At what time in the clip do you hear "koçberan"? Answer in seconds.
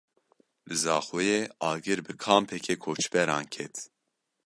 2.83-3.45